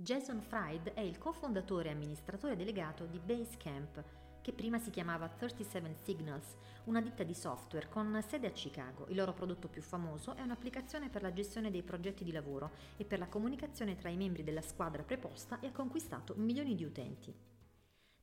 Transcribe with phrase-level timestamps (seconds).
[0.00, 4.04] Jason Fried è il cofondatore e amministratore delegato di Basecamp,
[4.40, 9.06] che prima si chiamava 37 Signals, una ditta di software con sede a Chicago.
[9.08, 13.04] Il loro prodotto più famoso è un'applicazione per la gestione dei progetti di lavoro e
[13.04, 17.34] per la comunicazione tra i membri della squadra preposta e ha conquistato milioni di utenti.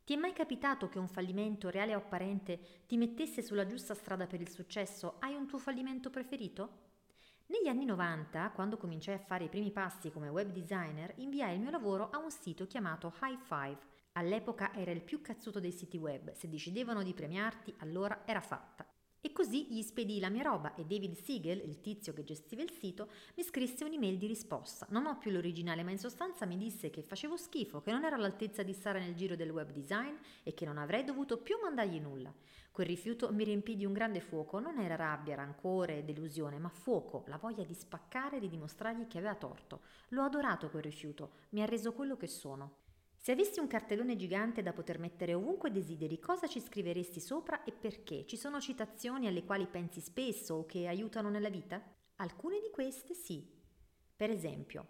[0.05, 4.28] Ti è mai capitato che un fallimento, reale o apparente, ti mettesse sulla giusta strada
[4.28, 5.18] per il successo?
[5.20, 6.84] Hai un tuo fallimento preferito?
[7.48, 11.62] Negli anni 90, quando cominciai a fare i primi passi come web designer, inviai il
[11.62, 13.77] mio lavoro a un sito chiamato High Five.
[14.13, 18.95] All'epoca era il più cazzuto dei siti web, se decidevano di premiarti allora era fatta.
[19.25, 22.70] E così gli spedii la mia roba e David Siegel, il tizio che gestiva il
[22.70, 24.85] sito, mi scrisse un'email di risposta.
[24.91, 28.17] Non ho più l'originale, ma in sostanza mi disse che facevo schifo, che non ero
[28.17, 31.99] all'altezza di stare nel giro del web design e che non avrei dovuto più mandargli
[31.99, 32.31] nulla.
[32.70, 37.23] Quel rifiuto mi riempì di un grande fuoco, non era rabbia, rancore delusione, ma fuoco,
[37.26, 39.81] la voglia di spaccare e di dimostrargli che aveva torto.
[40.09, 42.84] L'ho adorato quel rifiuto, mi ha reso quello che sono.
[43.25, 47.71] Se avessi un cartellone gigante da poter mettere ovunque desideri, cosa ci scriveresti sopra e
[47.71, 48.23] perché?
[48.27, 51.82] Ci sono citazioni alle quali pensi spesso o che aiutano nella vita?
[52.17, 53.43] Alcune di queste sì.
[54.15, 54.87] Per esempio,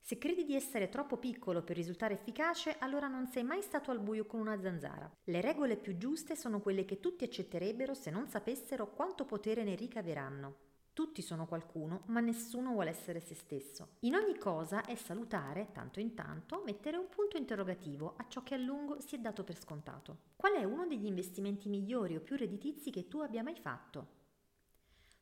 [0.00, 4.00] se credi di essere troppo piccolo per risultare efficace, allora non sei mai stato al
[4.00, 5.12] buio con una zanzara.
[5.24, 9.74] Le regole più giuste sono quelle che tutti accetterebbero se non sapessero quanto potere ne
[9.74, 10.67] ricaveranno.
[10.98, 13.98] Tutti sono qualcuno, ma nessuno vuole essere se stesso.
[14.00, 18.54] In ogni cosa è salutare, tanto in tanto, mettere un punto interrogativo a ciò che
[18.54, 20.22] a lungo si è dato per scontato.
[20.34, 24.08] Qual è uno degli investimenti migliori o più redditizi che tu abbia mai fatto?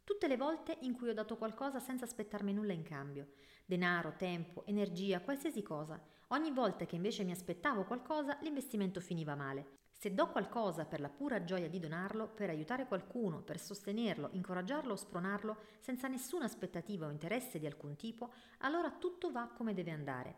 [0.02, 3.32] Tutte le volte in cui ho dato qualcosa senza aspettarmi nulla in cambio.
[3.66, 6.02] Denaro, tempo, energia, qualsiasi cosa.
[6.28, 9.84] Ogni volta che invece mi aspettavo qualcosa, l'investimento finiva male.
[9.98, 14.92] Se do qualcosa per la pura gioia di donarlo, per aiutare qualcuno, per sostenerlo, incoraggiarlo
[14.92, 19.92] o spronarlo, senza nessuna aspettativa o interesse di alcun tipo, allora tutto va come deve
[19.92, 20.34] andare.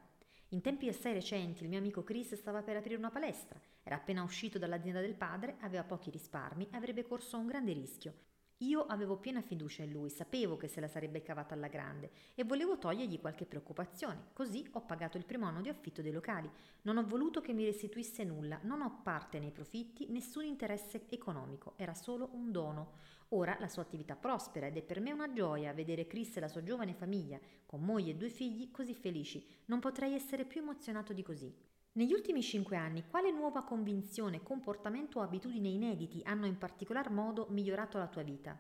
[0.51, 4.23] In tempi assai recenti il mio amico Chris stava per aprire una palestra, era appena
[4.23, 8.15] uscito dall'azienda del padre, aveva pochi risparmi e avrebbe corso un grande rischio.
[8.63, 12.43] Io avevo piena fiducia in lui, sapevo che se la sarebbe cavata alla grande e
[12.43, 14.31] volevo togliergli qualche preoccupazione.
[14.33, 16.51] Così ho pagato il primo anno di affitto dei locali.
[16.83, 21.75] Non ho voluto che mi restituisse nulla, non ho parte nei profitti, nessun interesse economico,
[21.77, 22.95] era solo un dono.
[23.29, 26.49] Ora la sua attività prospera ed è per me una gioia vedere Chris e la
[26.49, 29.47] sua giovane famiglia, con moglie e due figli, così felici.
[29.67, 31.55] Non potrei essere più emozionato di così.
[31.99, 37.49] Negli ultimi cinque anni, quale nuova convinzione, comportamento o abitudine inediti hanno in particolar modo
[37.51, 38.57] migliorato la tua vita?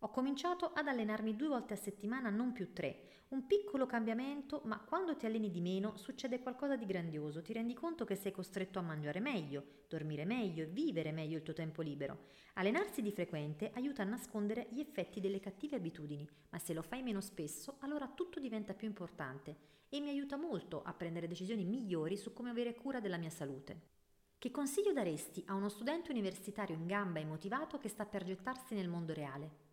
[0.00, 3.24] Ho cominciato ad allenarmi due volte a settimana, non più tre.
[3.28, 7.40] Un piccolo cambiamento, ma quando ti alleni di meno succede qualcosa di grandioso.
[7.40, 11.42] Ti rendi conto che sei costretto a mangiare meglio, dormire meglio e vivere meglio il
[11.42, 12.26] tuo tempo libero.
[12.56, 17.02] Allenarsi di frequente aiuta a nascondere gli effetti delle cattive abitudini, ma se lo fai
[17.02, 22.16] meno spesso, allora tutto diventa più importante e mi aiuta molto a prendere decisioni migliori
[22.16, 23.96] su come avere cura della mia salute.
[24.38, 28.74] Che consiglio daresti a uno studente universitario in gamba e motivato che sta per gettarsi
[28.74, 29.66] nel mondo reale?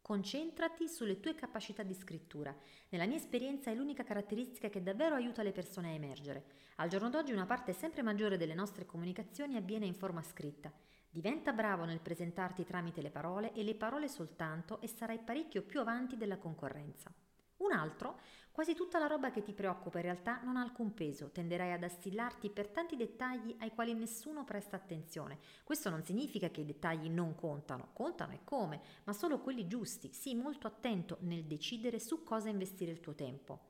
[0.00, 2.56] Concentrati sulle tue capacità di scrittura.
[2.88, 6.46] Nella mia esperienza è l'unica caratteristica che davvero aiuta le persone a emergere.
[6.76, 10.72] Al giorno d'oggi una parte sempre maggiore delle nostre comunicazioni avviene in forma scritta.
[11.10, 15.80] Diventa bravo nel presentarti tramite le parole e le parole soltanto e sarai parecchio più
[15.80, 17.12] avanti della concorrenza.
[17.58, 18.20] Un altro,
[18.58, 21.84] quasi tutta la roba che ti preoccupa in realtà non ha alcun peso, tenderai ad
[21.84, 25.38] assillarti per tanti dettagli ai quali nessuno presta attenzione.
[25.62, 30.12] Questo non significa che i dettagli non contano, contano e come, ma solo quelli giusti,
[30.12, 33.60] sii molto attento nel decidere su cosa investire il tuo tempo.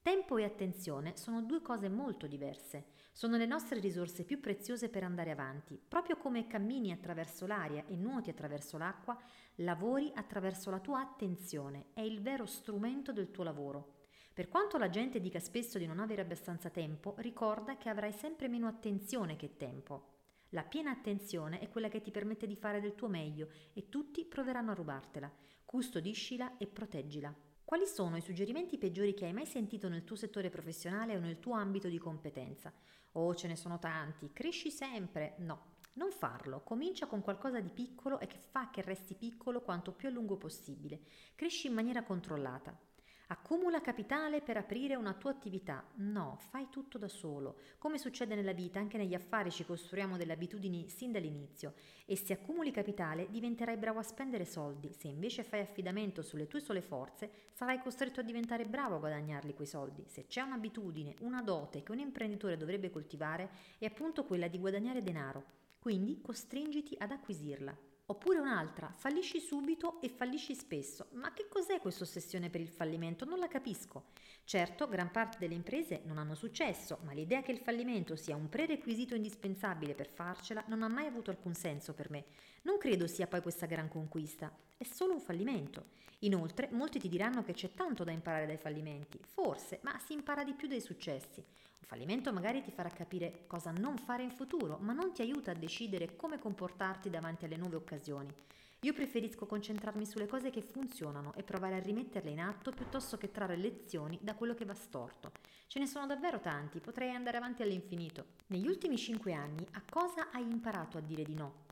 [0.00, 2.84] Tempo e attenzione sono due cose molto diverse.
[3.12, 5.76] Sono le nostre risorse più preziose per andare avanti.
[5.76, 9.20] Proprio come cammini attraverso l'aria e nuoti attraverso l'acqua,
[9.56, 11.86] lavori attraverso la tua attenzione.
[11.92, 13.98] È il vero strumento del tuo lavoro.
[14.40, 18.48] Per quanto la gente dica spesso di non avere abbastanza tempo, ricorda che avrai sempre
[18.48, 20.12] meno attenzione che tempo.
[20.52, 24.24] La piena attenzione è quella che ti permette di fare del tuo meglio e tutti
[24.24, 25.30] proveranno a rubartela.
[25.66, 27.34] Custodiscila e proteggila.
[27.62, 31.38] Quali sono i suggerimenti peggiori che hai mai sentito nel tuo settore professionale o nel
[31.38, 32.72] tuo ambito di competenza?
[33.12, 35.34] Oh, ce ne sono tanti, cresci sempre.
[35.40, 39.92] No, non farlo, comincia con qualcosa di piccolo e che fa che resti piccolo quanto
[39.92, 41.02] più a lungo possibile.
[41.34, 42.88] Cresci in maniera controllata.
[43.32, 45.86] Accumula capitale per aprire una tua attività.
[45.98, 47.58] No, fai tutto da solo.
[47.78, 51.74] Come succede nella vita, anche negli affari ci costruiamo delle abitudini sin dall'inizio
[52.06, 54.92] e se accumuli capitale diventerai bravo a spendere soldi.
[54.92, 59.54] Se invece fai affidamento sulle tue sole forze, sarai costretto a diventare bravo a guadagnarli
[59.54, 60.02] quei soldi.
[60.08, 65.04] Se c'è un'abitudine, una dote che un imprenditore dovrebbe coltivare, è appunto quella di guadagnare
[65.04, 65.44] denaro.
[65.78, 67.89] Quindi costringiti ad acquisirla.
[68.10, 71.06] Oppure un'altra, fallisci subito e fallisci spesso.
[71.12, 73.24] Ma che cos'è questa ossessione per il fallimento?
[73.24, 74.06] Non la capisco.
[74.42, 78.48] Certo, gran parte delle imprese non hanno successo, ma l'idea che il fallimento sia un
[78.48, 82.24] prerequisito indispensabile per farcela non ha mai avuto alcun senso per me.
[82.62, 85.88] Non credo sia poi questa gran conquista, è solo un fallimento.
[86.20, 89.20] Inoltre, molti ti diranno che c'è tanto da imparare dai fallimenti.
[89.22, 91.40] Forse, ma si impara di più dai successi.
[91.40, 95.50] Un fallimento magari ti farà capire cosa non fare in futuro, ma non ti aiuta
[95.50, 98.32] a decidere come comportarti davanti alle nuove occasioni.
[98.80, 103.30] Io preferisco concentrarmi sulle cose che funzionano e provare a rimetterle in atto piuttosto che
[103.30, 105.32] trarre lezioni da quello che va storto.
[105.66, 108.24] Ce ne sono davvero tanti, potrei andare avanti all'infinito.
[108.46, 111.68] Negli ultimi cinque anni a cosa hai imparato a dire di no?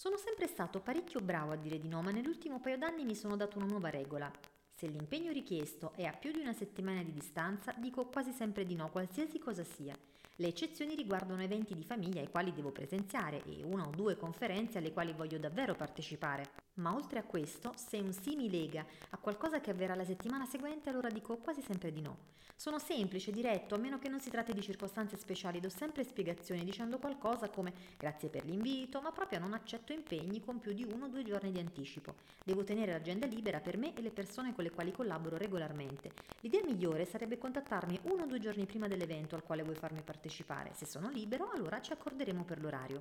[0.00, 3.36] Sono sempre stato parecchio bravo a dire di no, ma nell'ultimo paio d'anni mi sono
[3.36, 4.32] dato una nuova regola.
[4.72, 8.74] Se l'impegno richiesto è a più di una settimana di distanza, dico quasi sempre di
[8.74, 9.94] no, qualsiasi cosa sia.
[10.40, 14.78] Le eccezioni riguardano eventi di famiglia ai quali devo presenziare e una o due conferenze
[14.78, 16.48] alle quali voglio davvero partecipare.
[16.76, 20.46] Ma oltre a questo, se un sì mi lega a qualcosa che avverrà la settimana
[20.46, 22.16] seguente, allora dico quasi sempre di no.
[22.56, 26.62] Sono semplice, diretto, a meno che non si tratti di circostanze speciali, do sempre spiegazioni
[26.64, 31.06] dicendo qualcosa come grazie per l'invito, ma proprio non accetto impegni con più di uno
[31.06, 32.14] o due giorni di anticipo.
[32.44, 36.12] Devo tenere l'agenda libera per me e le persone con le quali collaboro regolarmente.
[36.40, 40.70] L'idea migliore sarebbe contattarmi uno o due giorni prima dell'evento al quale vuoi farmi partecipare.
[40.74, 43.00] Se sono libero, allora ci accorderemo per l'orario.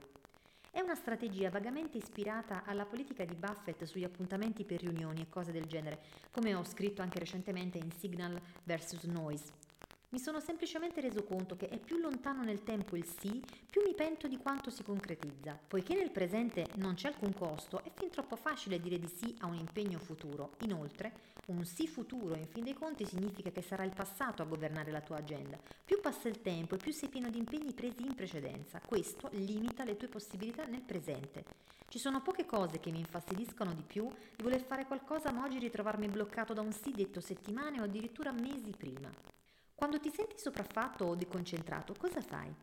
[0.72, 5.52] È una strategia vagamente ispirata alla politica di Buffett sugli appuntamenti per riunioni e cose
[5.52, 6.00] del genere,
[6.31, 9.69] come ho scritto anche recentemente in Signal vs Noise.
[10.12, 13.94] Mi sono semplicemente reso conto che è più lontano nel tempo il sì, più mi
[13.94, 15.56] pento di quanto si concretizza.
[15.68, 19.46] Poiché nel presente non c'è alcun costo, è fin troppo facile dire di sì a
[19.46, 20.56] un impegno futuro.
[20.62, 21.14] Inoltre,
[21.50, 25.02] un sì futuro, in fin dei conti, significa che sarà il passato a governare la
[25.02, 25.60] tua agenda.
[25.86, 28.82] Più passa il tempo e più sei pieno di impegni presi in precedenza.
[28.84, 31.46] Questo limita le tue possibilità nel presente.
[31.88, 35.60] Ci sono poche cose che mi infastidiscono di più di voler fare qualcosa ma oggi
[35.60, 39.38] ritrovarmi bloccato da un sì detto settimane o addirittura mesi prima.
[39.80, 42.54] Quando ti senti sopraffatto o deconcentrato, cosa fai?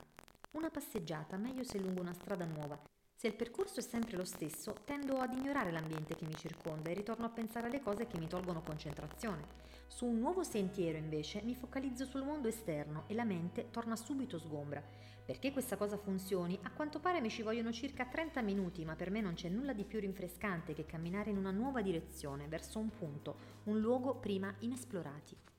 [0.50, 2.78] Una passeggiata, meglio se lungo una strada nuova.
[3.14, 6.92] Se il percorso è sempre lo stesso, tendo ad ignorare l'ambiente che mi circonda e
[6.92, 9.46] ritorno a pensare alle cose che mi tolgono concentrazione.
[9.86, 14.38] Su un nuovo sentiero, invece, mi focalizzo sul mondo esterno e la mente torna subito
[14.38, 14.84] sgombra.
[15.24, 19.10] Perché questa cosa funzioni, a quanto pare mi ci vogliono circa 30 minuti, ma per
[19.10, 22.90] me non c'è nulla di più rinfrescante che camminare in una nuova direzione, verso un
[22.90, 25.55] punto, un luogo prima inesplorati.